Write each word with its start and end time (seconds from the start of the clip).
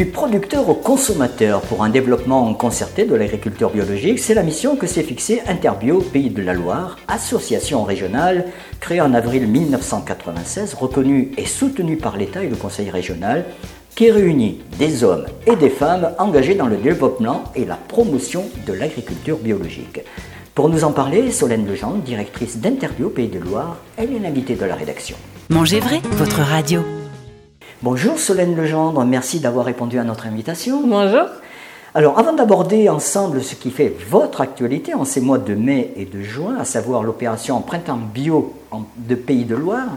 Du 0.00 0.06
producteur 0.06 0.66
au 0.66 0.72
consommateur 0.72 1.60
pour 1.60 1.84
un 1.84 1.90
développement 1.90 2.54
concerté 2.54 3.04
de 3.04 3.14
l'agriculture 3.14 3.68
biologique, 3.68 4.18
c'est 4.18 4.32
la 4.32 4.42
mission 4.42 4.74
que 4.74 4.86
s'est 4.86 5.02
fixée 5.02 5.42
Interbio 5.46 6.00
Pays 6.00 6.30
de 6.30 6.40
la 6.40 6.54
Loire, 6.54 6.96
association 7.06 7.84
régionale 7.84 8.46
créée 8.80 9.02
en 9.02 9.12
avril 9.12 9.46
1996, 9.46 10.72
reconnue 10.72 11.32
et 11.36 11.44
soutenue 11.44 11.98
par 11.98 12.16
l'État 12.16 12.42
et 12.42 12.48
le 12.48 12.56
Conseil 12.56 12.88
régional, 12.88 13.44
qui 13.94 14.10
réunit 14.10 14.62
des 14.78 15.04
hommes 15.04 15.26
et 15.46 15.56
des 15.56 15.68
femmes 15.68 16.12
engagés 16.18 16.54
dans 16.54 16.66
le 16.66 16.78
développement 16.78 17.44
et 17.54 17.66
la 17.66 17.76
promotion 17.76 18.44
de 18.66 18.72
l'agriculture 18.72 19.36
biologique. 19.36 20.00
Pour 20.54 20.70
nous 20.70 20.82
en 20.82 20.92
parler, 20.92 21.30
Solène 21.30 21.68
Legendre, 21.68 21.98
directrice 21.98 22.56
d'Interbio 22.56 23.10
Pays 23.10 23.28
de 23.28 23.38
Loire, 23.38 23.76
elle 23.98 24.14
est 24.14 24.18
l'invitée 24.18 24.54
de 24.54 24.64
la 24.64 24.76
rédaction. 24.76 25.18
Mangez 25.50 25.80
vrai, 25.80 26.00
votre 26.12 26.40
radio. 26.40 26.82
Bonjour 27.82 28.18
Solène 28.18 28.54
Legendre, 28.54 29.06
merci 29.06 29.40
d'avoir 29.40 29.64
répondu 29.64 29.98
à 29.98 30.04
notre 30.04 30.26
invitation. 30.26 30.82
Bonjour. 30.86 31.24
Alors 31.94 32.18
avant 32.18 32.34
d'aborder 32.34 32.90
ensemble 32.90 33.42
ce 33.42 33.54
qui 33.54 33.70
fait 33.70 33.90
votre 34.06 34.42
actualité 34.42 34.92
en 34.92 35.06
ces 35.06 35.22
mois 35.22 35.38
de 35.38 35.54
mai 35.54 35.94
et 35.96 36.04
de 36.04 36.20
juin, 36.20 36.58
à 36.60 36.66
savoir 36.66 37.02
l'opération 37.02 37.58
Printemps 37.62 37.96
Bio 37.96 38.52
de 38.98 39.14
Pays 39.14 39.46
de 39.46 39.54
Loire, 39.54 39.88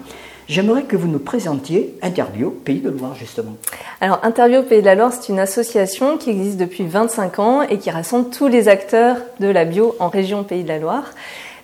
j'aimerais 0.48 0.84
que 0.84 0.96
vous 0.96 1.10
nous 1.10 1.20
présentiez 1.20 1.98
Interbio 2.02 2.52
Pays 2.52 2.80
de 2.80 2.90
Loire 2.90 3.16
justement. 3.16 3.58
Alors 4.00 4.22
Interbio 4.24 4.64
Pays 4.64 4.80
de 4.80 4.86
la 4.86 4.96
Loire, 4.96 5.12
c'est 5.12 5.28
une 5.28 5.40
association 5.40 6.18
qui 6.18 6.30
existe 6.30 6.58
depuis 6.58 6.86
25 6.86 7.40
ans 7.40 7.62
et 7.64 7.80
qui 7.80 7.92
rassemble 7.92 8.30
tous 8.30 8.48
les 8.48 8.70
acteurs 8.70 9.18
de 9.42 9.48
la 9.48 9.66
bio 9.66 9.94
en 10.00 10.08
région 10.08 10.46
Pays 10.46 10.64
de 10.64 10.70
la 10.70 10.80
Loire 10.80 11.12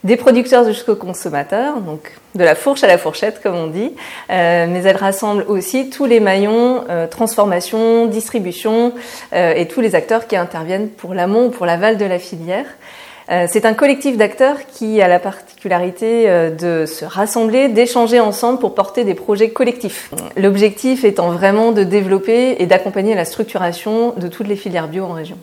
des 0.04 0.16
producteurs 0.16 0.66
jusqu'aux 0.66 0.96
consommateurs, 0.96 1.82
donc 1.82 2.12
de 2.36 2.44
la 2.44 2.56
fourche 2.56 2.84
à 2.84 2.88
la 2.88 2.98
fourchette 2.98 3.42
comme 3.42 3.56
on 3.56 3.68
dit, 3.68 3.92
euh, 4.30 4.66
mais 4.70 4.82
elle 4.84 4.96
rassemble 4.96 5.44
aussi 5.48 5.90
tous 5.90 6.06
les 6.06 6.20
maillons 6.20 6.86
euh, 6.90 7.08
transformation, 7.08 8.06
distribution 8.06 8.94
euh, 9.34 9.54
et 9.54 9.68
tous 9.68 9.82
les 9.82 9.96
acteurs 9.96 10.28
qui 10.28 10.36
interviennent 10.36 10.90
pour 10.90 11.14
l'amont 11.14 11.48
ou 11.48 11.50
pour 11.50 11.66
l'aval 11.66 11.98
de 11.98 12.06
la 12.06 12.20
filière. 12.20 12.66
C'est 13.48 13.66
un 13.66 13.76
collectif 13.76 14.18
d'acteurs 14.18 14.58
qui 14.66 15.02
a 15.02 15.08
la 15.08 15.20
particularité 15.20 16.28
de 16.50 16.86
se 16.88 17.06
rassembler, 17.06 17.68
d'échanger 17.68 18.20
ensemble 18.20 18.58
pour 18.58 18.74
porter 18.74 19.04
des 19.04 19.14
projets 19.14 19.52
collectifs. 19.52 20.12
L'objectif 20.36 21.04
étant 21.04 21.30
vraiment 21.30 21.72
de 21.72 21.84
développer 21.84 22.56
et 22.60 22.66
d'accompagner 22.66 23.14
la 23.14 23.26
structuration 23.26 24.14
de 24.18 24.28
toutes 24.28 24.48
les 24.48 24.56
filières 24.56 24.88
bio 24.88 25.04
en 25.04 25.14
région. 25.14 25.38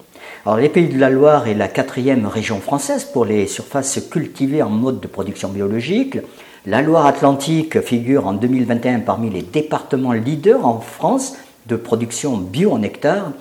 Alors, 0.45 0.59
les 0.59 0.69
Pays 0.69 0.89
de 0.89 0.99
la 0.99 1.11
Loire 1.11 1.47
est 1.47 1.55
la 1.55 1.69
quatrième 1.69 2.27
région 2.27 2.61
française 2.61 3.05
pour 3.05 3.25
les 3.25 3.47
surfaces 3.47 4.01
cultivées 4.11 4.63
en 4.63 4.71
mode 4.71 5.01
de 5.01 5.07
production 5.07 5.49
biologique. 5.49 6.19
La 6.67 6.83
Loire-Atlantique 6.83 7.81
figure 7.81 8.27
en 8.27 8.33
2021 8.33 9.01
parmi 9.01 9.31
les 9.31 9.43
départements 9.43 10.13
leaders 10.13 10.67
en 10.67 10.81
France 10.81 11.37
de 11.67 11.77
production 11.77 12.37
bio 12.37 12.73
en 12.73 12.83
hectare. 12.83 13.33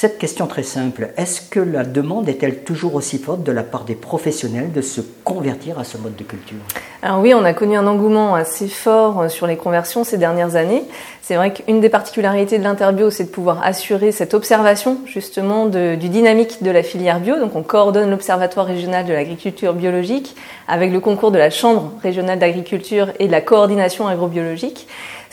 Cette 0.00 0.16
question 0.16 0.46
très 0.46 0.62
simple, 0.62 1.10
est-ce 1.18 1.42
que 1.42 1.60
la 1.60 1.84
demande 1.84 2.26
est-elle 2.26 2.64
toujours 2.64 2.94
aussi 2.94 3.18
forte 3.18 3.42
de 3.42 3.52
la 3.52 3.62
part 3.62 3.84
des 3.84 3.94
professionnels 3.94 4.72
de 4.72 4.80
se 4.80 5.02
convertir 5.24 5.78
à 5.78 5.84
ce 5.84 5.98
mode 5.98 6.16
de 6.16 6.24
culture? 6.24 6.56
Alors 7.02 7.20
oui, 7.20 7.34
on 7.34 7.44
a 7.44 7.52
connu 7.52 7.76
un 7.76 7.86
engouement 7.86 8.34
assez 8.34 8.66
fort 8.68 9.20
euh, 9.20 9.28
sur 9.28 9.46
les 9.46 9.58
conversions 9.58 10.02
ces 10.02 10.16
dernières 10.16 10.56
années. 10.56 10.84
C'est 11.20 11.36
vrai 11.36 11.52
qu'une 11.52 11.80
des 11.80 11.90
particularités 11.90 12.56
de 12.56 12.64
l'interbio, 12.64 13.10
c'est 13.10 13.24
de 13.24 13.28
pouvoir 13.28 13.62
assurer 13.62 14.10
cette 14.10 14.32
observation 14.32 15.00
justement 15.04 15.66
du 15.66 16.08
dynamique 16.08 16.62
de 16.62 16.70
la 16.70 16.82
filière 16.82 17.20
bio. 17.20 17.38
Donc 17.38 17.54
on 17.54 17.62
coordonne 17.62 18.08
l'Observatoire 18.08 18.64
régional 18.64 19.04
de 19.04 19.12
l'agriculture 19.12 19.74
biologique 19.74 20.34
avec 20.66 20.92
le 20.92 21.00
concours 21.00 21.30
de 21.30 21.38
la 21.38 21.50
Chambre 21.50 21.92
régionale 22.02 22.38
d'agriculture 22.38 23.08
et 23.18 23.26
de 23.26 23.32
la 23.32 23.42
coordination 23.42 24.08
agrobiologique 24.08 24.88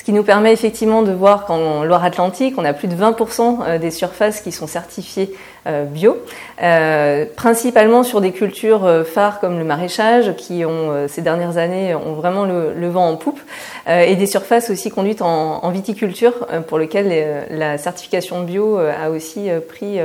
qui 0.08 0.14
nous 0.14 0.24
permet 0.24 0.54
effectivement 0.54 1.04
de 1.04 1.12
voir 1.12 1.46
qu'en 1.46 1.84
Loire-Atlantique, 1.84 2.54
on 2.58 2.64
a 2.64 2.72
plus 2.72 2.88
de 2.88 2.96
20% 2.96 3.58
euh, 3.60 3.78
des 3.78 3.92
surfaces 3.92 4.40
qui 4.40 4.54
sont 4.54 4.66
certifiées 4.66 5.34
euh, 5.68 5.84
bio, 5.84 6.16
euh, 6.64 7.26
principalement 7.36 8.04
sur 8.04 8.22
des 8.22 8.32
cultures 8.32 8.90
phares 9.06 9.42
comme 9.42 9.60
le 9.60 9.66
maraîchage, 9.66 10.34
qui 10.38 10.64
ont 10.64 11.10
ces 11.10 11.22
dernières 11.22 11.58
années 11.58 11.94
ont 11.94 12.14
vraiment 12.14 12.46
le, 12.46 12.88
vent 12.88 13.10
en 13.10 13.18
poupe, 13.18 13.42
et 13.90 14.16
des 14.16 14.28
surfaces 14.28 14.70
aussi 14.70 14.90
conduites 14.92 15.22
en, 15.22 15.70
viticulture, 15.72 16.48
pour 16.70 16.80
lesquelles 16.80 17.46
la 17.50 17.78
certification 17.78 18.44
bio 18.44 18.78
a 18.78 19.10
aussi 19.10 19.50
pris, 19.68 20.00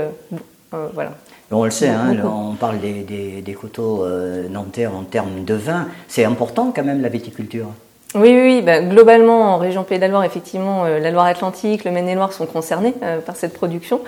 voilà. 0.73 1.13
On 1.53 1.63
le 1.63 1.71
sait, 1.71 1.91
hein, 1.91 2.17
on 2.25 2.55
parle 2.57 2.81
des, 2.81 3.05
des, 3.05 3.41
des 3.41 3.53
coteaux 3.53 4.05
nanterres 4.51 4.97
en 4.97 5.05
termes 5.05 5.45
de 5.45 5.55
vin. 5.55 5.87
C'est 6.09 6.25
important 6.25 6.73
quand 6.75 6.83
même 6.83 7.03
la 7.03 7.09
viticulture. 7.09 7.69
Oui, 8.15 8.29
oui, 8.29 8.43
oui. 8.43 8.63
Bah, 8.63 8.81
globalement, 8.83 9.55
en 9.55 9.59
région 9.59 9.85
Pays 9.85 9.97
de 9.97 10.03
la 10.03 10.09
Loire, 10.09 10.25
effectivement, 10.25 10.85
euh, 10.85 10.99
la 10.99 11.11
Loire-Atlantique, 11.11 11.85
le 11.85 11.91
Maine-et-Loire 11.93 12.35
sont 12.35 12.45
concernés 12.45 12.93
euh, 13.03 13.21
par 13.21 13.37
cette 13.37 13.55
production 13.55 14.03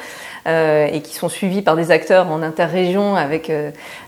euh, 0.46 0.86
et 0.92 1.00
qui 1.00 1.14
sont 1.14 1.30
suivis 1.30 1.62
par 1.62 1.74
des 1.74 1.90
acteurs 1.90 2.30
en 2.30 2.42
interrégion 2.42 3.16
avec 3.16 3.50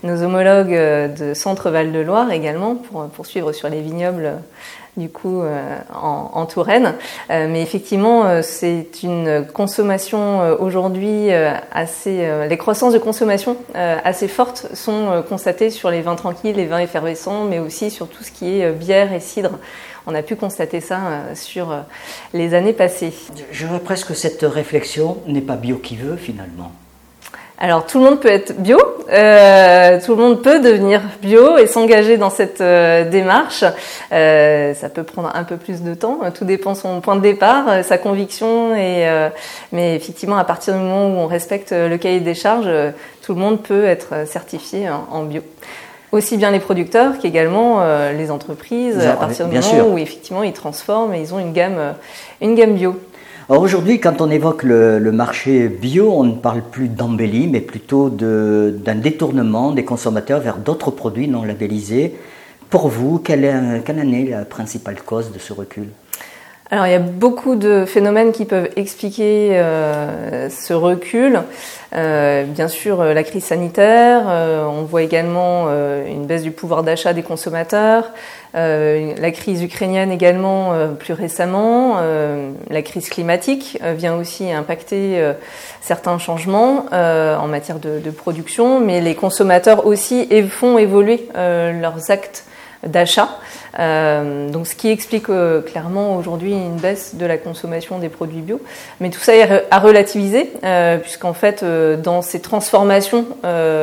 nos 0.02 0.22
homologues 0.22 0.74
de 0.74 1.32
Centre-Val 1.32 1.92
de 1.92 2.00
Loire 2.00 2.30
également 2.30 2.74
pour 2.74 3.06
poursuivre 3.06 3.52
sur 3.52 3.70
les 3.70 3.80
vignobles 3.80 4.32
du 4.96 5.08
coup 5.08 5.42
en, 5.94 6.30
en, 6.32 6.46
Touraine. 6.46 6.94
mais 7.28 7.62
effectivement, 7.62 8.42
c'est 8.42 9.02
une 9.02 9.46
consommation 9.52 10.56
aujourd'hui 10.60 11.30
assez. 11.72 12.26
les 12.48 12.56
croissances 12.56 12.92
de 12.92 12.98
consommation 12.98 13.56
assez 13.74 14.28
fortes 14.28 14.68
sont 14.74 15.22
constatées 15.28 15.70
sur 15.70 15.90
les 15.90 16.02
vins 16.02 16.16
tranquilles, 16.16 16.56
les 16.56 16.66
vins 16.66 16.78
effervescents, 16.78 17.44
mais 17.44 17.58
aussi 17.58 17.90
sur 17.90 18.08
tout 18.08 18.22
ce 18.22 18.30
qui 18.30 18.60
est 18.60 18.72
bière 18.72 19.12
et 19.12 19.20
cidre. 19.20 19.58
On 20.06 20.14
a 20.14 20.22
pu 20.22 20.36
constater 20.36 20.80
ça 20.80 21.00
euh, 21.06 21.34
sur 21.34 21.72
euh, 21.72 21.80
les 22.32 22.54
années 22.54 22.72
passées. 22.72 23.12
J'aurais 23.50 23.80
presque 23.80 24.14
cette 24.14 24.42
réflexion, 24.42 25.18
n'est 25.26 25.40
pas 25.40 25.56
bio 25.56 25.78
qui 25.78 25.96
veut 25.96 26.16
finalement. 26.16 26.72
Alors 27.58 27.86
tout 27.86 27.98
le 27.98 28.04
monde 28.04 28.20
peut 28.20 28.28
être 28.28 28.60
bio, 28.60 28.78
euh, 29.10 29.98
tout 30.04 30.14
le 30.14 30.22
monde 30.22 30.42
peut 30.42 30.60
devenir 30.60 31.00
bio 31.22 31.56
et 31.56 31.66
s'engager 31.66 32.18
dans 32.18 32.28
cette 32.28 32.62
démarche. 32.62 33.64
ça 34.10 34.88
peut 34.94 35.04
prendre 35.04 35.30
un 35.34 35.44
peu 35.44 35.56
plus 35.56 35.82
de 35.82 35.94
temps, 35.94 36.20
tout 36.34 36.44
dépend 36.44 36.74
son 36.74 37.00
point 37.00 37.16
de 37.16 37.22
départ, 37.22 37.82
sa 37.82 37.96
conviction. 37.96 38.76
Et, 38.76 39.08
mais 39.72 39.96
effectivement, 39.96 40.36
à 40.36 40.44
partir 40.44 40.74
du 40.74 40.80
moment 40.80 41.06
où 41.06 41.18
on 41.18 41.26
respecte 41.26 41.72
le 41.72 41.96
cahier 41.96 42.20
des 42.20 42.34
charges, 42.34 42.68
tout 43.22 43.32
le 43.32 43.40
monde 43.40 43.62
peut 43.62 43.86
être 43.86 44.26
certifié 44.26 44.90
en 44.90 45.22
bio 45.22 45.42
aussi 46.12 46.36
bien 46.36 46.50
les 46.50 46.60
producteurs 46.60 47.18
qu'également 47.18 47.80
euh, 47.80 48.12
les 48.12 48.30
entreprises, 48.30 48.98
à 48.98 49.12
partir 49.12 49.48
du 49.48 49.58
moment 49.58 49.88
où 49.88 49.98
effectivement 49.98 50.42
ils 50.42 50.52
transforment 50.52 51.14
et 51.14 51.20
ils 51.20 51.34
ont 51.34 51.38
une 51.38 51.52
gamme, 51.52 51.78
euh, 51.78 51.92
une 52.40 52.54
gamme 52.54 52.74
bio. 52.74 52.96
Aujourd'hui, 53.48 54.00
quand 54.00 54.20
on 54.20 54.28
évoque 54.28 54.64
le, 54.64 55.12
marché 55.12 55.68
bio, 55.68 56.12
on 56.12 56.24
ne 56.24 56.34
parle 56.34 56.62
plus 56.62 56.88
d'embellie, 56.88 57.46
mais 57.46 57.60
plutôt 57.60 58.10
d'un 58.10 58.94
détournement 58.96 59.70
des 59.70 59.84
consommateurs 59.84 60.40
vers 60.40 60.56
d'autres 60.56 60.90
produits 60.90 61.28
non 61.28 61.44
labellisés. 61.44 62.16
Pour 62.70 62.88
vous, 62.88 63.20
quelle, 63.20 63.82
quelle 63.84 64.14
est 64.14 64.30
la 64.30 64.44
principale 64.44 65.00
cause 65.00 65.30
de 65.30 65.38
ce 65.38 65.52
recul? 65.52 65.86
Alors 66.68 66.86
il 66.86 66.90
y 66.90 66.96
a 66.96 66.98
beaucoup 66.98 67.54
de 67.54 67.84
phénomènes 67.84 68.32
qui 68.32 68.44
peuvent 68.44 68.70
expliquer 68.74 69.50
euh, 69.52 70.50
ce 70.50 70.72
recul. 70.72 71.42
Euh, 71.94 72.42
bien 72.42 72.66
sûr 72.66 73.00
euh, 73.00 73.14
la 73.14 73.22
crise 73.22 73.44
sanitaire, 73.44 74.24
on 74.26 74.82
voit 74.82 75.02
également 75.02 75.68
une 76.06 76.26
baisse 76.26 76.42
du 76.42 76.50
pouvoir 76.50 76.82
d'achat 76.82 77.12
des 77.12 77.22
consommateurs, 77.22 78.10
la 78.54 79.30
crise 79.30 79.62
ukrainienne 79.62 80.10
également 80.10 80.72
plus 80.98 81.12
récemment, 81.12 81.98
la 82.70 82.82
crise 82.82 83.08
climatique 83.10 83.78
vient 83.96 84.16
aussi 84.16 84.50
impacter 84.50 85.22
certains 85.80 86.18
changements 86.18 86.86
en 86.90 87.46
matière 87.48 87.78
de, 87.78 88.00
de, 88.00 88.10
production, 88.10 88.80
mais 88.80 89.00
les 89.00 89.14
consommateurs 89.14 89.86
aussi 89.86 90.28
font 90.48 90.78
évoluer 90.78 91.28
leurs 91.34 92.10
actes 92.10 92.44
d'achat. 92.84 93.38
Euh, 93.78 94.50
donc, 94.50 94.66
ce 94.66 94.74
qui 94.74 94.88
explique 94.88 95.28
euh, 95.28 95.60
clairement 95.60 96.16
aujourd'hui 96.16 96.52
une 96.52 96.76
baisse 96.76 97.14
de 97.14 97.26
la 97.26 97.38
consommation 97.38 97.98
des 97.98 98.08
produits 98.08 98.40
bio. 98.40 98.60
Mais 99.00 99.10
tout 99.10 99.20
ça 99.20 99.34
est 99.34 99.64
à 99.70 99.78
relativiser, 99.78 100.52
euh, 100.64 100.98
puisqu'en 100.98 101.34
fait, 101.34 101.64
dans 101.64 102.22
ces 102.22 102.40
transformations 102.40 103.26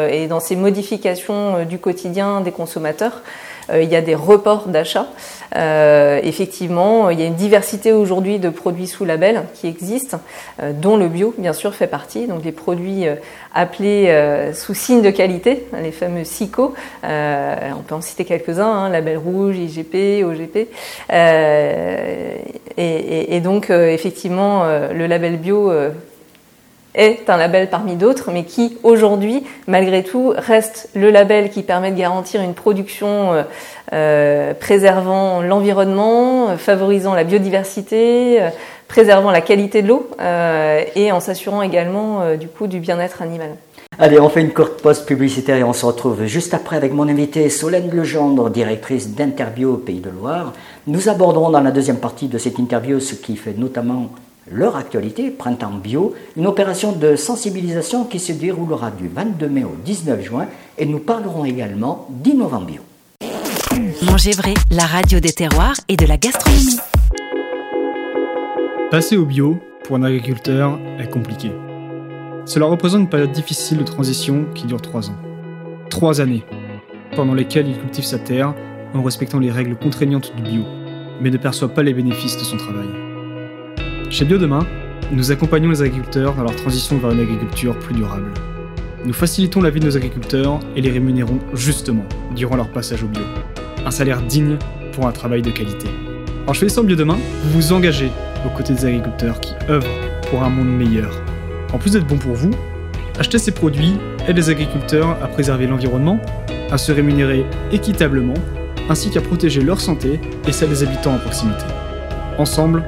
et 0.10 0.28
dans 0.28 0.40
ces 0.40 0.56
modifications 0.56 1.66
du 1.66 1.78
quotidien 1.78 2.42
des 2.42 2.51
consommateurs, 2.51 3.22
il 3.74 3.89
y 3.89 3.95
a 3.95 4.01
des 4.01 4.15
reports 4.15 4.68
d'achat. 4.68 5.07
Euh, 5.56 6.19
effectivement, 6.24 7.10
il 7.10 7.19
y 7.19 7.24
a 7.24 7.25
une 7.25 7.36
diversité 7.36 7.92
aujourd'hui 7.92 8.39
de 8.39 8.50
produits 8.50 8.88
sous 8.88 9.06
label 9.06 9.44
qui 9.54 9.68
existent, 9.68 10.19
dont 10.62 10.98
le 10.98 11.07
bio, 11.07 11.33
bien 11.38 11.54
sûr, 11.54 11.75
fait 11.75 11.88
partie. 11.88 12.27
Donc, 12.27 12.42
des 12.42 12.51
produits 12.51 13.06
appelés 13.54 14.51
sous 14.54 14.74
signe 14.74 15.01
de 15.01 15.12
qualité, 15.12 15.68
les 15.81 15.92
fameux 15.92 16.24
SICO. 16.24 16.74
on 17.04 17.83
peut 17.88 17.95
en 17.95 18.01
citer 18.01 18.25
quelques-uns, 18.25 18.65
hein, 18.65 18.89
label 18.89 19.18
rouge, 19.18 19.57
IGP, 19.57 20.24
OGP. 20.24 20.68
Et, 22.77 23.36
et, 23.36 23.39
donc, 23.42 23.69
effectivement, 23.69 24.63
le 24.66 25.06
label 25.06 25.38
bio 25.38 25.71
est 26.95 27.30
un 27.30 27.38
label 27.38 27.69
parmi 27.69 27.95
d'autres, 27.95 28.31
mais 28.31 28.44
qui 28.44 28.78
aujourd'hui, 28.84 29.44
malgré 29.68 30.04
tout, 30.04 30.34
reste 30.36 30.90
le 30.95 31.10
label 31.10 31.50
qui 31.50 31.63
permet 31.63 31.92
de 31.92 31.98
garantir 31.98 32.42
une 32.42 32.54
production 32.54 33.34
euh, 33.34 33.44
euh 33.94 34.54
préservant 34.54 35.42
l'environnement, 35.42 36.56
favorisant 36.57 37.16
la 37.16 37.24
biodiversité, 37.24 38.42
euh, 38.42 38.50
préservant 38.88 39.31
la 39.31 39.42
qualité 39.42 39.81
de 39.81 39.88
l'eau 39.88 40.07
et 40.95 41.12
en 41.12 41.19
s'assurant 41.19 41.63
également 41.63 42.22
du 42.38 42.80
bien-être 42.80 43.24
animal. 43.24 43.50
Allez, 44.00 44.19
on 44.19 44.30
fait 44.30 44.42
une 44.42 44.54
courte 44.54 44.81
pause 44.81 45.01
publicitaire 45.01 45.56
et 45.56 45.63
on 45.63 45.74
se 45.74 45.86
retrouve 45.86 46.25
juste 46.25 46.54
après 46.54 46.75
avec 46.75 46.94
mon 46.94 47.07
invité 47.07 47.50
Solène 47.50 47.92
Legendre, 47.92 48.50
directrice 48.50 49.10
d'Interbio 49.16 49.78
Pays 49.78 50.00
de 50.00 50.10
Loire. 50.10 50.54
Nous 50.88 51.10
aborderons 51.10 51.51
dans 51.51 51.62
la 51.62 51.72
deuxième 51.72 51.98
partie 51.98 52.28
de 52.28 52.38
cette 52.38 52.60
interview 52.60 53.00
ce 53.00 53.16
qui 53.16 53.36
fait 53.36 53.56
notamment 53.57 54.10
leur 54.51 54.75
actualité, 54.75 55.30
Printemps 55.31 55.80
Bio, 55.81 56.13
une 56.36 56.48
opération 56.48 56.92
de 56.92 57.16
sensibilisation 57.16 58.04
qui 58.06 58.19
se 58.19 58.34
déroulera 58.34 58.92
du 58.92 59.07
22 59.07 59.48
mai 59.48 59.63
au 59.63 59.75
19 59.86 60.22
juin 60.22 60.48
et 60.78 60.86
nous 60.86 61.00
parlerons 61.00 61.45
également 61.45 62.07
d'Innovant 62.10 62.62
Bio. 62.62 62.81
Manger 64.04 64.31
vrai, 64.31 64.54
la 64.72 64.86
radio 64.86 65.19
des 65.19 65.31
terroirs 65.31 65.75
et 65.88 65.95
de 65.95 66.06
la 66.06 66.18
gastronomie. 66.18 66.78
Passer 68.92 69.18
au 69.18 69.25
bio, 69.25 69.57
pour 69.86 69.95
un 69.95 70.04
agriculteur, 70.04 70.78
est 71.00 71.10
compliqué. 71.10 71.51
Cela 72.45 72.66
représente 72.66 73.01
une 73.01 73.10
période 73.10 73.31
difficile 73.31 73.80
de 73.80 73.84
transition 73.84 74.45
qui 74.54 74.66
dure 74.68 74.81
trois 74.81 75.10
ans. 75.10 75.18
Trois 75.90 76.22
années, 76.22 76.44
pendant 77.16 77.34
lesquelles 77.34 77.68
il 77.68 77.80
cultive 77.80 78.04
sa 78.04 78.19
terre 78.19 78.54
en 78.94 79.01
respectant 79.01 79.40
les 79.40 79.50
règles 79.50 79.75
contraignantes 79.75 80.36
du 80.36 80.44
bio, 80.44 80.63
mais 81.22 81.31
ne 81.31 81.38
perçoit 81.38 81.69
pas 81.69 81.81
les 81.81 81.94
bénéfices 81.94 82.38
de 82.38 82.44
son 82.44 82.57
travail. 82.57 83.03
Chez 84.13 84.25
Biodemain, 84.25 84.63
nous 85.12 85.31
accompagnons 85.31 85.71
les 85.71 85.81
agriculteurs 85.81 86.36
dans 86.36 86.44
leur 86.44 86.56
transition 86.56 87.00
vers 87.00 87.10
une 87.10 87.21
agriculture 87.21 87.75
plus 87.80 87.95
durable. 87.95 88.31
Nous 89.04 89.12
facilitons 89.12 89.60
la 89.60 89.71
vie 89.71 89.80
de 89.80 89.88
nos 89.88 89.98
agriculteurs 89.98 90.60
et 90.75 90.81
les 90.81 90.92
rémunérons 90.92 91.39
justement 91.56 92.06
durant 92.36 92.56
leur 92.56 92.69
passage 92.69 93.04
au 93.04 93.07
bio. 93.07 93.24
Un 93.83 93.89
salaire 93.89 94.21
digne 94.21 94.60
pour 94.92 95.07
un 95.07 95.12
travail 95.12 95.42
de 95.42 95.50
qualité. 95.50 95.88
En 96.45 96.54
choisissant 96.54 96.83
Biodemain, 96.83 97.18
vous 97.42 97.60
vous 97.60 97.74
engagez 97.74 98.12
aux 98.45 98.56
côtés 98.56 98.74
des 98.74 98.86
agriculteurs 98.86 99.39
qui 99.39 99.56
œuvrent 99.68 99.89
pour 100.30 100.44
un 100.44 100.50
monde 100.50 100.69
meilleur. 100.69 101.19
En 101.74 101.80
plus 101.80 101.94
d'être 101.94 102.06
bon 102.06 102.19
pour 102.19 102.33
vous, 102.33 102.51
acheter 103.18 103.39
ces 103.39 103.51
produits 103.51 103.95
aide 104.27 104.38
les 104.38 104.51
agriculteurs 104.51 105.18
à 105.24 105.27
préserver 105.27 105.66
l'environnement, 105.66 106.21
à 106.69 106.77
se 106.77 106.92
rémunérer 106.92 107.48
équitablement, 107.71 108.36
ainsi 108.92 109.09
qu'à 109.09 109.21
protéger 109.21 109.62
leur 109.62 109.81
santé 109.81 110.19
et 110.48 110.51
celle 110.51 110.69
des 110.69 110.83
habitants 110.83 111.16
en 111.16 111.18
proximité. 111.18 111.66
Ensemble, 112.38 112.83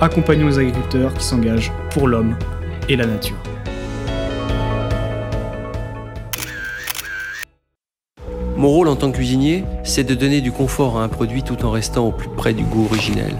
accompagnons 0.00 0.46
les 0.46 0.58
agriculteurs 0.58 1.12
qui 1.14 1.24
s'engagent 1.24 1.72
pour 1.90 2.06
l'homme 2.06 2.36
et 2.88 2.96
la 2.96 3.06
nature. 3.06 3.36
Mon 8.56 8.68
rôle 8.68 8.88
en 8.88 8.96
tant 8.96 9.10
que 9.10 9.16
cuisinier, 9.16 9.64
c'est 9.84 10.04
de 10.04 10.14
donner 10.14 10.40
du 10.40 10.50
confort 10.50 10.98
à 10.98 11.04
un 11.04 11.08
produit 11.08 11.42
tout 11.42 11.64
en 11.64 11.70
restant 11.70 12.06
au 12.06 12.12
plus 12.12 12.28
près 12.28 12.54
du 12.54 12.64
goût 12.64 12.86
originel. 12.86 13.34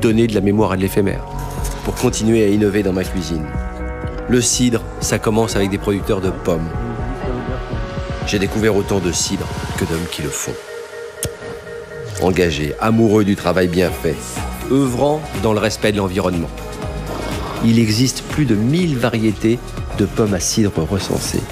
Donner 0.00 0.26
de 0.26 0.34
la 0.34 0.40
mémoire 0.40 0.72
à 0.72 0.76
de 0.76 0.82
l'éphémère, 0.82 1.24
pour 1.84 1.94
continuer 1.94 2.44
à 2.44 2.48
innover 2.48 2.82
dans 2.82 2.92
ma 2.92 3.04
cuisine. 3.04 3.44
Le 4.28 4.40
cidre, 4.40 4.82
ça 5.00 5.18
commence 5.18 5.56
avec 5.56 5.70
des 5.70 5.78
producteurs 5.78 6.20
de 6.20 6.30
pommes. 6.30 6.68
J'ai 8.26 8.38
découvert 8.38 8.76
autant 8.76 9.00
de 9.00 9.10
cidre 9.10 9.46
que 9.76 9.84
d'hommes 9.84 10.06
qui 10.10 10.22
le 10.22 10.28
font. 10.28 10.54
Engagés, 12.22 12.74
amoureux 12.80 13.24
du 13.24 13.34
travail 13.34 13.66
bien 13.66 13.90
fait, 13.90 14.14
œuvrant 14.72 15.22
dans 15.42 15.52
le 15.52 15.60
respect 15.60 15.92
de 15.92 15.98
l'environnement. 15.98 16.50
Il 17.64 17.78
existe 17.78 18.22
plus 18.22 18.46
de 18.46 18.56
1000 18.56 18.98
variétés 18.98 19.58
de 19.98 20.06
pommes 20.06 20.34
à 20.34 20.40
cidre 20.40 20.72
recensées. 20.88 21.42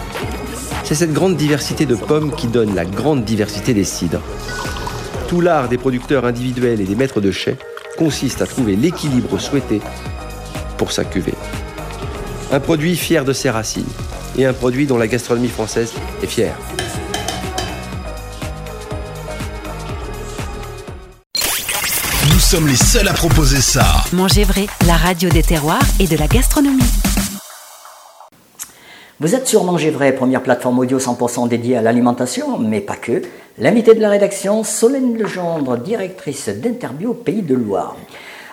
C'est 0.82 0.94
cette 0.96 1.12
grande 1.12 1.36
diversité 1.36 1.86
de 1.86 1.94
pommes 1.94 2.34
qui 2.34 2.48
donne 2.48 2.74
la 2.74 2.84
grande 2.84 3.24
diversité 3.24 3.74
des 3.74 3.84
cidres. 3.84 4.22
Tout 5.28 5.40
l'art 5.40 5.68
des 5.68 5.78
producteurs 5.78 6.24
individuels 6.24 6.80
et 6.80 6.84
des 6.84 6.96
maîtres 6.96 7.20
de 7.20 7.30
chais 7.30 7.56
consiste 7.96 8.42
à 8.42 8.46
trouver 8.46 8.74
l'équilibre 8.74 9.38
souhaité 9.38 9.80
pour 10.78 10.90
sa 10.90 11.04
cuvée. 11.04 11.34
Un 12.50 12.58
produit 12.58 12.96
fier 12.96 13.24
de 13.24 13.32
ses 13.32 13.50
racines 13.50 13.84
et 14.36 14.46
un 14.46 14.52
produit 14.52 14.86
dont 14.86 14.98
la 14.98 15.06
gastronomie 15.06 15.48
française 15.48 15.92
est 16.22 16.26
fière. 16.26 16.56
Sommes 22.50 22.66
les 22.66 22.74
seuls 22.74 23.06
à 23.06 23.12
proposer 23.12 23.60
ça. 23.60 23.84
Manger 24.12 24.42
vrai, 24.42 24.66
la 24.84 24.94
radio 24.94 25.28
des 25.28 25.44
terroirs 25.44 25.84
et 26.00 26.08
de 26.08 26.16
la 26.16 26.26
gastronomie. 26.26 26.82
Vous 29.20 29.36
êtes 29.36 29.46
sur 29.46 29.62
Manger 29.62 29.90
Vrai, 29.90 30.12
première 30.12 30.42
plateforme 30.42 30.80
audio 30.80 30.98
100% 30.98 31.46
dédiée 31.46 31.76
à 31.76 31.82
l'alimentation, 31.82 32.58
mais 32.58 32.80
pas 32.80 32.96
que. 32.96 33.22
L'invité 33.58 33.94
de 33.94 34.00
la 34.00 34.08
rédaction, 34.08 34.64
Solène 34.64 35.16
Legendre, 35.16 35.78
directrice 35.78 36.48
d'Interbio 36.48 37.14
Pays 37.14 37.42
de 37.42 37.54
Loire. 37.54 37.94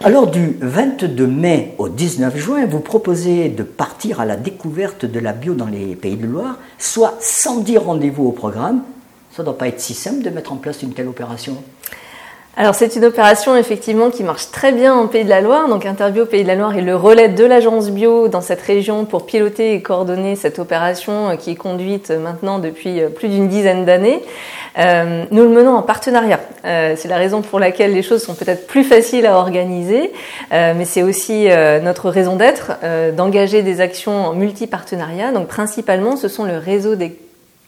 Alors 0.03 0.27
du 0.27 0.59
22 0.61 1.25
mai 1.25 1.73
au 1.79 1.89
19 1.89 2.37
juin, 2.37 2.67
vous 2.67 2.81
proposez 2.81 3.49
de 3.49 3.63
partir 3.63 4.21
à 4.21 4.25
la 4.25 4.35
découverte 4.35 5.05
de 5.05 5.19
la 5.19 5.33
bio 5.33 5.55
dans 5.55 5.65
les 5.65 5.95
Pays 5.95 6.17
de 6.17 6.27
Loire, 6.27 6.59
soit 6.77 7.17
110 7.19 7.79
rendez-vous 7.79 8.25
au 8.25 8.31
programme. 8.31 8.83
Ça 9.35 9.41
ne 9.41 9.45
doit 9.45 9.57
pas 9.57 9.69
être 9.69 9.81
si 9.81 9.95
simple 9.95 10.21
de 10.21 10.29
mettre 10.29 10.51
en 10.51 10.57
place 10.57 10.83
une 10.83 10.93
telle 10.93 11.07
opération 11.07 11.57
alors 12.59 12.73
c'est 12.73 12.95
une 12.95 13.05
opération 13.05 13.55
effectivement 13.55 14.09
qui 14.09 14.23
marche 14.23 14.49
très 14.49 14.71
bien 14.71 14.95
en 14.95 15.05
Pays 15.05 15.23
de 15.23 15.29
la 15.29 15.41
Loire. 15.41 15.69
Donc 15.69 15.85
Interview 15.85 16.25
Pays 16.25 16.41
de 16.41 16.47
la 16.47 16.55
Loire 16.55 16.75
est 16.75 16.81
le 16.81 16.95
relais 16.95 17.29
de 17.29 17.45
l'agence 17.45 17.91
bio 17.91 18.29
dans 18.29 18.41
cette 18.41 18.61
région 18.61 19.05
pour 19.05 19.27
piloter 19.27 19.75
et 19.75 19.81
coordonner 19.83 20.35
cette 20.35 20.57
opération 20.57 21.29
euh, 21.29 21.35
qui 21.35 21.51
est 21.51 21.55
conduite 21.55 22.09
maintenant 22.09 22.57
depuis 22.57 22.99
euh, 22.99 23.09
plus 23.09 23.27
d'une 23.27 23.47
dizaine 23.47 23.85
d'années. 23.85 24.23
Euh, 24.79 25.25
nous 25.29 25.43
le 25.43 25.49
menons 25.49 25.75
en 25.75 25.83
partenariat. 25.83 26.39
c'est 26.63 27.07
la 27.07 27.17
raison 27.17 27.43
pour 27.43 27.59
laquelle 27.59 27.93
les 27.93 28.01
choses 28.01 28.23
sont 28.23 28.33
peut-être 28.33 28.65
plus 28.65 28.83
faciles 28.83 29.27
à 29.27 29.37
organiser, 29.37 30.11
mais 30.51 30.85
c'est 30.85 31.01
aussi 31.01 31.47
notre 31.81 32.09
raison 32.11 32.35
d'être 32.35 32.73
d'engager 33.15 33.63
des 33.63 33.81
actions 33.81 34.27
en 34.27 34.33
multi-partenariat. 34.33 35.31
Donc 35.31 35.47
principalement, 35.47 36.15
ce 36.15 36.27
sont 36.27 36.43
le 36.43 36.57
réseau 36.57 36.95
des 36.95 37.17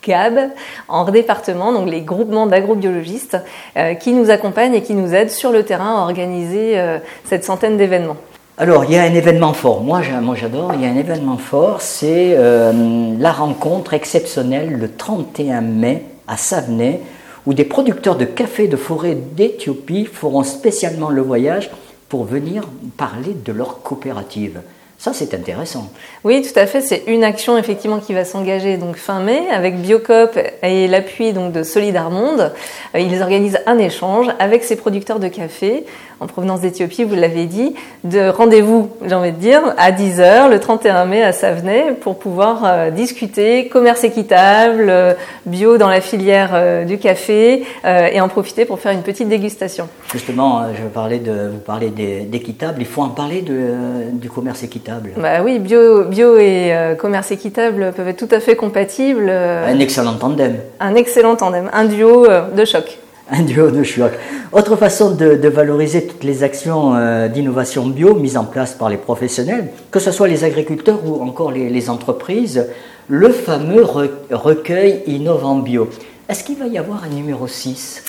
GAB 0.06 0.51
en 0.88 1.06
département, 1.06 1.74
donc 1.74 1.90
les 1.90 2.01
groupements 2.01 2.48
d'agrobiologistes 2.48 3.38
euh, 3.78 3.94
qui 3.96 4.13
nous 4.13 4.30
accompagnent 4.30 4.74
et 4.74 4.81
qui 4.81 4.94
nous 4.94 5.13
aident 5.13 5.30
sur 5.30 5.51
le 5.51 5.63
terrain 5.63 5.98
à 5.98 6.01
organiser 6.01 6.80
euh, 6.80 7.00
cette 7.25 7.44
centaine 7.44 7.78
d'événements. 7.78 8.18
Alors, 8.57 8.84
il 8.84 8.92
y 8.92 8.98
a 8.98 9.04
un 9.04 9.13
événement 9.13 9.54
fort. 9.54 9.81
Moi, 9.81 10.01
j'adore. 10.01 10.74
Il 10.75 10.81
y 10.81 10.86
a 10.86 10.90
un 10.90 10.98
événement 10.98 11.38
fort. 11.38 11.81
C'est 11.81 12.36
euh, 12.38 13.13
la 13.18 13.31
rencontre 13.31 13.94
exceptionnelle 13.94 14.74
le 14.74 14.92
31 14.92 15.62
mai 15.62 16.04
à 16.28 16.36
Savenay, 16.36 17.00
où 17.45 17.54
des 17.54 17.64
producteurs 17.64 18.18
de 18.18 18.26
café 18.26 18.68
de 18.68 18.76
forêt 18.76 19.16
d'Éthiopie 19.16 20.06
feront 20.06 20.44
spécialement 20.44 21.09
le 21.09 21.21
voyage 21.21 21.71
pour 22.09 22.26
venir 22.26 22.68
parler 22.97 23.33
de 23.45 23.54
leur 23.54 23.81
coopérative. 23.81 24.59
Ça, 25.00 25.14
c'est 25.14 25.34
intéressant. 25.34 25.90
Oui, 26.26 26.42
tout 26.42 26.60
à 26.60 26.66
fait. 26.66 26.82
C'est 26.82 27.04
une 27.08 27.24
action 27.24 27.58
effectivement 27.58 28.00
qui 28.00 28.14
va 28.14 28.26
s'engager 28.26 28.76
donc 28.76 28.98
fin 28.98 29.22
mai 29.22 29.48
avec 29.50 29.78
Biocop 29.78 30.38
et 30.62 30.90
l'appui 30.90 31.32
donc 31.32 31.54
de 31.54 31.64
Solidarmonde. 31.64 32.52
Euh, 32.96 33.00
ils 33.00 33.22
organisent 33.22 33.62
un 33.66 33.78
échange 33.78 34.28
avec 34.40 34.62
ces 34.66 34.76
producteurs 34.76 35.20
de 35.20 35.30
café 35.30 35.86
en 36.19 36.28
provenance 36.28 36.61
d'Éthiopie, 36.61 37.04
vous 37.04 37.16
l'avez 37.16 37.45
dit, 37.45 37.76
de 38.04 38.30
rendez-vous, 38.30 38.90
j'ai 39.06 39.16
envie 39.16 39.31
de 39.31 39.38
dire, 39.38 39.61
à 39.78 39.92
10h 39.92 40.49
le 40.49 40.59
31 40.59 41.06
mai 41.06 41.23
à 41.23 41.31
Savenay 41.31 41.94
pour 41.99 42.19
pouvoir 42.19 42.64
euh, 42.66 42.92
discuter 42.92 43.68
commerce 43.68 44.04
équitable, 44.04 44.88
euh, 44.90 45.14
bio 45.45 45.78
dans 45.78 45.90
la 45.90 46.02
filière 46.02 46.85
du 46.85 46.97
café 46.97 47.64
et 47.85 48.21
en 48.21 48.28
profiter 48.28 48.66
pour 48.66 48.80
faire 48.80 48.92
une 48.92 49.02
petite 49.02 49.30
dégustation. 49.30 49.88
Justement, 50.11 50.64
je 50.76 50.88
parlais 50.88 51.19
de 51.19 51.49
vous 51.52 51.59
parler 51.59 51.90
d'équitable, 51.90 52.81
il 52.81 52.85
faut 52.85 53.02
en 53.02 53.09
parler 53.09 53.42
de, 53.42 54.11
du 54.14 54.30
commerce 54.30 54.64
équitable. 54.64 55.11
Bah 55.18 55.42
oui, 55.44 55.59
bio, 55.59 56.06
bio 56.06 56.38
et 56.38 56.73
euh, 56.73 56.95
commerce 56.95 57.31
équitable 57.31 57.94
peuvent 57.95 58.07
être 58.07 58.26
tout 58.26 58.33
à 58.33 58.40
fait 58.40 58.56
compatibles. 58.56 59.28
Euh, 59.30 59.68
un 59.68 59.80
excellent 59.80 60.16
tandem. 60.16 60.57
Un 60.80 60.95
excellent 60.95 61.35
tandem, 61.35 61.69
un 61.73 61.85
duo 61.85 62.26
euh, 62.26 62.49
de 62.49 62.66
choc. 62.66 62.97
Un 63.31 63.44
duo 63.44 63.69
de 63.69 63.83
choc. 63.83 64.12
Autre 64.52 64.76
façon 64.76 65.12
de, 65.12 65.48
valoriser 65.48 66.07
toutes 66.07 66.24
les 66.24 66.44
actions 66.44 66.94
d'innovation 67.28 67.86
bio 67.86 68.16
mises 68.16 68.38
en 68.38 68.45
place 68.45 68.74
par 68.74 68.90
les 68.90 68.98
professionnels, 68.98 69.69
que 69.92 70.00
ce 70.00 70.12
soit 70.12 70.28
les 70.28 70.44
agriculteurs 70.44 71.00
ou 71.06 71.21
encore 71.21 71.52
les, 71.52 71.69
les 71.69 71.90
entreprises, 71.90 72.68
le 73.07 73.30
fameux 73.30 73.86
recueil 74.31 75.04
Innovant 75.07 75.56
Bio. 75.56 75.90
Est-ce 76.28 76.44
qu'il 76.44 76.57
va 76.57 76.68
y 76.68 76.78
avoir 76.78 77.04
un 77.04 77.09
numéro 77.09 77.48
6 77.48 78.04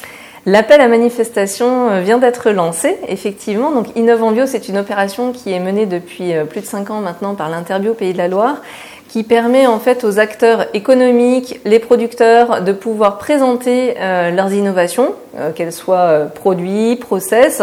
L'appel 0.46 0.80
à 0.80 0.88
manifestation 0.88 1.90
euh, 1.90 2.00
vient 2.00 2.16
d'être 2.18 2.50
lancé, 2.50 2.96
effectivement. 3.08 3.72
Donc, 3.72 3.88
Innovant 3.94 4.32
Bio, 4.32 4.46
c'est 4.46 4.68
une 4.68 4.78
opération 4.78 5.32
qui 5.32 5.52
est 5.52 5.60
menée 5.60 5.84
depuis 5.84 6.34
euh, 6.34 6.44
plus 6.44 6.62
de 6.62 6.66
5 6.66 6.90
ans 6.90 7.00
maintenant 7.00 7.34
par 7.34 7.50
l'Interbio 7.50 7.92
Pays 7.92 8.14
de 8.14 8.18
la 8.18 8.28
Loire, 8.28 8.62
qui 9.10 9.24
permet 9.24 9.66
en 9.66 9.80
fait 9.80 10.04
aux 10.04 10.20
acteurs 10.20 10.66
économiques, 10.72 11.58
les 11.64 11.80
producteurs, 11.80 12.62
de 12.62 12.72
pouvoir 12.72 13.18
présenter 13.18 13.94
euh, 13.98 14.30
leurs 14.30 14.52
innovations, 14.52 15.14
euh, 15.36 15.50
qu'elles 15.50 15.72
soient 15.72 15.96
euh, 15.98 16.26
produits, 16.26 16.94
process, 16.94 17.60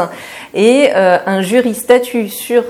et 0.53 0.89
un 0.93 1.41
jury 1.41 1.75
statue 1.75 2.29
sur 2.29 2.63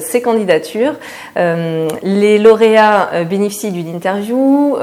ces 0.00 0.22
candidatures. 0.22 0.94
les 1.36 2.38
lauréats 2.38 3.24
bénéficient 3.28 3.70
d'une 3.70 3.88
interview 3.88 4.76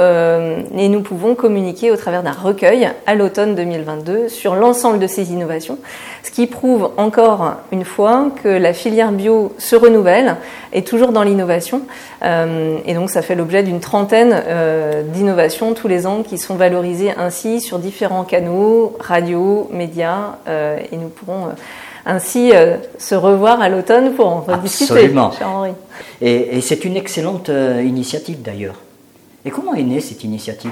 et 0.77 0.89
nous 0.89 1.01
pouvons 1.01 1.34
communiquer 1.34 1.89
au 1.89 1.96
travers 1.96 2.22
d'un 2.22 2.34
recueil 2.34 2.89
à 3.08 3.15
l'automne 3.15 3.55
2022 3.55 4.29
sur 4.29 4.53
l'ensemble 4.53 5.00
de 5.00 5.08
ces 5.08 5.31
innovations, 5.31 5.79
ce 6.22 6.29
qui 6.29 6.46
prouve 6.46 6.91
encore 6.98 7.53
une 7.72 7.86
fois 7.86 8.27
que 8.43 8.50
la 8.50 8.74
filière 8.74 9.12
bio 9.12 9.53
se 9.58 9.75
renouvelle 9.75 10.36
et 10.72 10.84
toujours 10.84 11.13
dans 11.13 11.24
l'innovation. 11.24 11.81
et 12.22 12.93
donc 12.93 13.10
ça 13.10 13.24
fait 13.24 13.36
l'objet 13.41 13.63
d'une 13.63 13.79
trentaine 13.79 14.39
euh, 14.45 15.01
d'innovations 15.01 15.74
tous 15.74 15.88
les 15.88 16.05
ans 16.05 16.21
qui 16.21 16.38
sont 16.38 16.53
valorisées 16.53 17.12
ainsi 17.17 17.60
sur 17.60 17.79
différents 17.79 18.24
canaux, 18.24 18.95
radio, 19.00 19.67
médias, 19.71 20.36
euh, 20.48 20.77
et 20.91 20.95
nous 20.95 21.07
pourrons 21.07 21.48
euh, 21.48 21.53
ainsi 22.05 22.51
se 22.98 23.15
revoir 23.15 23.62
à 23.62 23.69
l'automne 23.69 24.13
pour 24.13 24.27
en 24.27 24.41
rediscuter. 24.41 24.93
Absolument. 24.93 25.31
Henri. 25.43 25.71
Et, 26.21 26.57
et 26.57 26.62
c'est 26.62 26.83
une 26.86 26.98
excellente 26.98 27.50
initiative 27.50 28.41
d'ailleurs. 28.41 28.75
Et 29.45 29.51
comment 29.51 29.75
est 29.75 29.83
née 29.83 30.01
cette 30.01 30.24
initiative? 30.24 30.71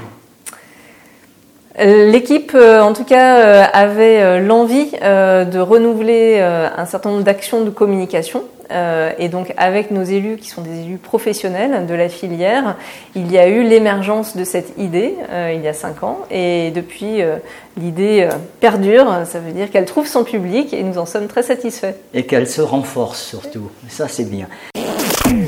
L'équipe, 1.77 2.55
en 2.55 2.93
tout 2.93 3.03
cas, 3.03 3.63
avait 3.65 4.41
l'envie 4.41 4.89
de 4.91 5.59
renouveler 5.59 6.39
un 6.39 6.85
certain 6.87 7.11
nombre 7.11 7.23
d'actions 7.23 7.63
de 7.63 7.69
communication 7.69 8.43
et 8.71 9.29
donc 9.29 9.53
avec 9.57 9.91
nos 9.91 10.03
élus 10.03 10.37
qui 10.37 10.49
sont 10.49 10.61
des 10.61 10.81
élus 10.81 10.97
professionnels 10.97 11.85
de 11.87 11.93
la 11.93 12.09
filière, 12.09 12.75
il 13.15 13.31
y 13.31 13.37
a 13.37 13.47
eu 13.47 13.63
l'émergence 13.63 14.35
de 14.35 14.43
cette 14.43 14.73
idée 14.77 15.15
euh, 15.31 15.53
il 15.55 15.61
y 15.61 15.67
a 15.67 15.73
cinq 15.73 16.03
ans 16.03 16.19
et 16.31 16.71
depuis 16.71 17.21
euh, 17.21 17.37
l'idée 17.77 18.27
perdure, 18.59 19.23
ça 19.25 19.39
veut 19.39 19.51
dire 19.51 19.69
qu'elle 19.71 19.85
trouve 19.85 20.07
son 20.07 20.23
public 20.23 20.73
et 20.73 20.83
nous 20.83 20.97
en 20.97 21.05
sommes 21.05 21.27
très 21.27 21.43
satisfaits. 21.43 21.93
Et 22.13 22.25
qu'elle 22.25 22.47
se 22.47 22.61
renforce 22.61 23.21
surtout, 23.21 23.69
ça 23.87 24.07
c'est 24.07 24.29
bien. 24.29 24.47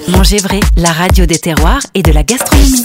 Mangez 0.09 0.37
vrai, 0.37 0.59
la 0.77 0.91
radio 0.91 1.25
des 1.25 1.39
terroirs 1.39 1.81
et 1.93 2.03
de 2.03 2.11
la 2.11 2.23
gastronomie. 2.23 2.83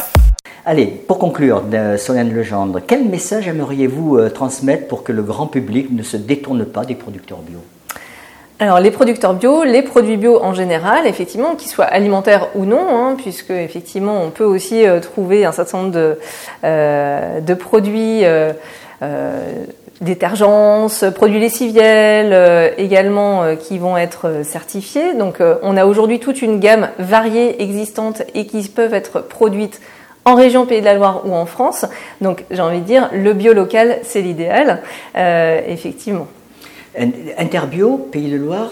Allez, 0.64 0.86
pour 0.86 1.18
conclure, 1.18 1.62
Solène 1.98 2.34
Legendre, 2.34 2.80
quel 2.84 3.04
message 3.04 3.46
aimeriez-vous 3.46 4.28
transmettre 4.30 4.88
pour 4.88 5.04
que 5.04 5.12
le 5.12 5.22
grand 5.22 5.46
public 5.46 5.92
ne 5.92 6.02
se 6.02 6.16
détourne 6.16 6.64
pas 6.64 6.84
des 6.84 6.96
producteurs 6.96 7.38
bio? 7.38 7.60
Alors 8.58 8.80
les 8.80 8.90
producteurs 8.90 9.34
bio, 9.34 9.64
les 9.64 9.82
produits 9.82 10.16
bio 10.16 10.42
en 10.42 10.54
général, 10.54 11.06
effectivement, 11.06 11.56
qu'ils 11.56 11.70
soient 11.70 11.84
alimentaires 11.84 12.48
ou 12.54 12.64
non, 12.64 12.86
hein, 12.88 13.14
puisque 13.18 13.50
effectivement 13.50 14.22
on 14.22 14.30
peut 14.30 14.44
aussi 14.44 14.86
euh, 14.86 14.98
trouver 15.00 15.44
un 15.44 15.52
certain 15.52 15.78
nombre 15.78 15.90
de, 15.90 16.18
euh, 16.64 17.54
produits 17.58 18.25
euh, 18.25 18.52
euh 19.02 19.64
détergents, 20.02 20.88
produits 21.14 21.40
lessiviels 21.40 22.75
également 22.76 23.56
qui 23.56 23.78
vont 23.78 23.96
être 23.96 24.44
certifiés. 24.44 25.14
Donc 25.14 25.36
on 25.62 25.75
a 25.75 25.86
aujourd'hui 25.86 26.20
toute 26.20 26.42
une 26.42 26.60
gamme 26.60 26.90
variée 26.98 27.62
existante 27.62 28.20
et 28.34 28.46
qui 28.46 28.68
peuvent 28.68 28.92
être 28.92 29.20
produites 29.20 29.80
en 30.26 30.34
région 30.34 30.66
Pays 30.66 30.80
de 30.80 30.84
la 30.84 30.92
Loire 30.92 31.22
ou 31.25 31.34
en 31.34 31.46
France. 31.46 31.86
Donc 32.20 32.44
j'ai 32.50 32.60
envie 32.60 32.80
de 32.80 32.84
dire 32.84 33.08
le 33.14 33.32
bio 33.32 33.54
local 33.54 34.00
c'est 34.02 34.20
l'idéal, 34.20 34.82
effectivement. 35.14 36.26
Interbio, 37.38 38.08
Pays 38.10 38.30
de 38.30 38.36
Loire, 38.36 38.70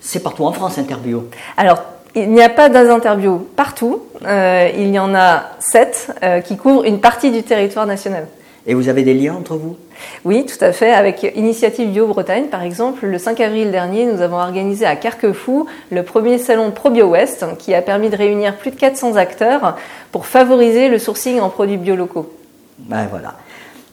c'est 0.00 0.22
partout 0.22 0.44
en 0.44 0.52
France, 0.52 0.78
Interbio 0.78 1.28
Alors, 1.56 1.82
il 2.14 2.30
n'y 2.30 2.42
a 2.42 2.48
pas 2.48 2.68
d'interbio 2.68 3.48
partout. 3.54 4.02
Euh, 4.26 4.68
il 4.76 4.88
y 4.88 4.98
en 4.98 5.14
a 5.14 5.44
sept 5.60 6.12
euh, 6.22 6.40
qui 6.40 6.56
couvrent 6.56 6.84
une 6.84 7.00
partie 7.00 7.30
du 7.30 7.42
territoire 7.42 7.86
national. 7.86 8.26
Et 8.66 8.74
vous 8.74 8.88
avez 8.88 9.02
des 9.04 9.14
liens 9.14 9.34
entre 9.34 9.54
vous? 9.54 9.76
Oui, 10.24 10.44
tout 10.44 10.62
à 10.62 10.72
fait. 10.72 10.92
Avec 10.92 11.22
Initiative 11.34 11.90
Bio 11.90 12.06
Bretagne, 12.06 12.46
par 12.46 12.62
exemple, 12.62 13.06
le 13.06 13.18
5 13.18 13.40
avril 13.40 13.70
dernier, 13.70 14.06
nous 14.06 14.20
avons 14.20 14.36
organisé 14.36 14.84
à 14.84 14.96
Carquefou 14.96 15.66
le 15.90 16.02
premier 16.02 16.38
salon 16.38 16.70
ProBio 16.70 17.06
West 17.06 17.44
qui 17.58 17.74
a 17.74 17.80
permis 17.80 18.10
de 18.10 18.16
réunir 18.16 18.56
plus 18.56 18.70
de 18.70 18.76
400 18.76 19.16
acteurs 19.16 19.76
pour 20.12 20.26
favoriser 20.26 20.88
le 20.88 20.98
sourcing 20.98 21.40
en 21.40 21.48
produits 21.48 21.78
bio 21.78 21.96
locaux. 21.96 22.30
Ben 22.78 23.06
voilà. 23.10 23.34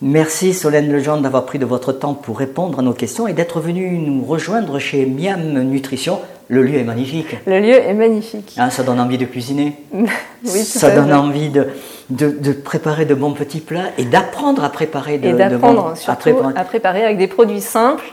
Merci 0.01 0.53
Solène 0.53 0.91
Legendre 0.91 1.23
d'avoir 1.23 1.45
pris 1.45 1.57
de 1.57 1.65
votre 1.65 1.91
temps 1.91 2.13
pour 2.13 2.37
répondre 2.37 2.77
à 2.79 2.81
nos 2.83 2.93
questions 2.93 3.27
et 3.27 3.33
d'être 3.33 3.59
venue 3.59 3.97
nous 3.97 4.23
rejoindre 4.23 4.77
chez 4.77 5.07
Miam 5.07 5.63
Nutrition. 5.63 6.19
Le 6.49 6.61
lieu 6.61 6.77
est 6.77 6.83
magnifique. 6.83 7.35
Le 7.47 7.59
lieu 7.59 7.73
est 7.73 7.95
magnifique. 7.95 8.53
Ah, 8.57 8.69
ça 8.69 8.83
donne 8.83 8.99
envie 8.99 9.17
de 9.17 9.25
cuisiner. 9.25 9.73
oui, 9.93 10.07
ça 10.43 10.91
donne 10.91 11.11
envie 11.11 11.49
de, 11.49 11.67
de, 12.09 12.51
préparer 12.51 13.05
de 13.05 13.15
bons 13.15 13.33
petits 13.33 13.59
plats 13.59 13.89
et 13.97 14.05
d'apprendre 14.05 14.63
à 14.63 14.69
préparer 14.69 15.17
de, 15.17 15.29
et 15.29 15.33
d'apprendre 15.33 15.97
surtout 15.97 16.29
à 16.55 16.63
préparer. 16.63 17.03
avec 17.03 17.17
des 17.17 17.27
produits 17.27 17.59
simples, 17.59 18.05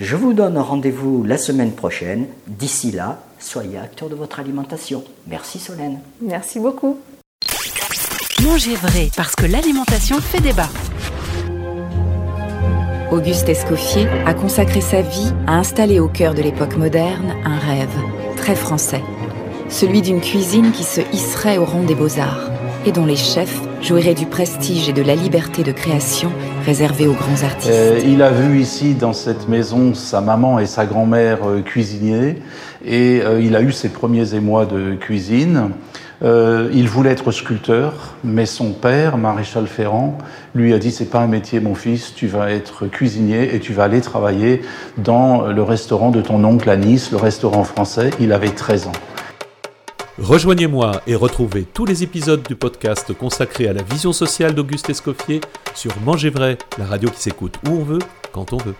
Je 0.00 0.16
vous 0.16 0.32
donne 0.32 0.56
rendez-vous 0.56 1.22
la 1.22 1.36
semaine 1.36 1.72
prochaine. 1.72 2.28
D'ici 2.46 2.92
là, 2.92 3.18
soyez 3.42 3.78
acteur 3.78 4.08
de 4.08 4.14
votre 4.14 4.40
alimentation. 4.40 5.04
Merci 5.26 5.58
Solène. 5.58 5.98
Merci 6.20 6.58
beaucoup. 6.58 6.98
Mangez 8.42 8.74
vrai 8.74 9.10
parce 9.16 9.36
que 9.36 9.46
l'alimentation 9.46 10.18
fait 10.20 10.40
débat. 10.40 10.68
Auguste 13.12 13.48
Escoffier 13.48 14.08
a 14.26 14.32
consacré 14.32 14.80
sa 14.80 15.02
vie 15.02 15.32
à 15.46 15.58
installer 15.58 16.00
au 16.00 16.08
cœur 16.08 16.34
de 16.34 16.42
l'époque 16.42 16.76
moderne 16.76 17.34
un 17.44 17.58
rêve 17.58 17.94
très 18.36 18.56
français, 18.56 19.02
celui 19.68 20.00
d'une 20.00 20.20
cuisine 20.20 20.72
qui 20.72 20.82
se 20.82 21.02
hisserait 21.12 21.58
au 21.58 21.64
rang 21.64 21.82
des 21.82 21.94
beaux-arts 21.94 22.50
et 22.86 22.92
dont 22.92 23.04
les 23.04 23.16
chefs 23.16 23.60
jouiraient 23.82 24.14
du 24.14 24.26
prestige 24.26 24.88
et 24.88 24.92
de 24.92 25.02
la 25.02 25.16
liberté 25.16 25.64
de 25.64 25.72
création 25.72 26.30
réservés 26.64 27.08
aux 27.08 27.14
grands 27.14 27.42
artistes. 27.42 27.72
Euh, 27.72 28.00
il 28.04 28.22
a 28.22 28.30
vu 28.30 28.60
ici 28.60 28.94
dans 28.94 29.12
cette 29.12 29.48
maison 29.48 29.94
sa 29.94 30.20
maman 30.20 30.60
et 30.60 30.66
sa 30.66 30.86
grand-mère 30.86 31.38
euh, 31.44 31.62
cuisinier 31.62 32.36
et 32.84 33.20
euh, 33.22 33.40
il 33.40 33.56
a 33.56 33.62
eu 33.62 33.72
ses 33.72 33.88
premiers 33.88 34.34
émois 34.34 34.66
de 34.66 34.94
cuisine. 34.94 35.70
il 36.22 36.88
voulait 36.88 37.10
être 37.10 37.32
sculpteur, 37.32 38.14
mais 38.22 38.46
son 38.46 38.70
père, 38.72 39.18
maréchal 39.18 39.66
Ferrand, 39.66 40.18
lui 40.54 40.72
a 40.72 40.78
dit 40.78 40.92
c'est 40.92 41.10
pas 41.10 41.18
un 41.18 41.26
métier 41.26 41.58
mon 41.58 41.74
fils, 41.74 42.14
tu 42.14 42.28
vas 42.28 42.52
être 42.52 42.86
cuisinier 42.86 43.56
et 43.56 43.58
tu 43.58 43.72
vas 43.72 43.84
aller 43.84 44.00
travailler 44.00 44.62
dans 44.98 45.48
le 45.48 45.62
restaurant 45.64 46.10
de 46.10 46.20
ton 46.20 46.44
oncle 46.44 46.70
à 46.70 46.76
Nice, 46.76 47.10
le 47.10 47.16
restaurant 47.16 47.64
français. 47.64 48.10
Il 48.20 48.32
avait 48.32 48.50
13 48.50 48.86
ans. 48.86 49.11
Rejoignez-moi 50.18 51.00
et 51.06 51.14
retrouvez 51.14 51.64
tous 51.64 51.86
les 51.86 52.02
épisodes 52.02 52.42
du 52.46 52.54
podcast 52.54 53.14
consacré 53.14 53.66
à 53.68 53.72
la 53.72 53.82
vision 53.82 54.12
sociale 54.12 54.54
d'Auguste 54.54 54.90
Escoffier 54.90 55.40
sur 55.74 55.98
Manger 56.00 56.28
Vrai, 56.28 56.58
la 56.78 56.84
radio 56.84 57.08
qui 57.08 57.20
s'écoute 57.20 57.56
où 57.66 57.70
on 57.70 57.82
veut, 57.82 57.98
quand 58.30 58.52
on 58.52 58.58
veut. 58.58 58.74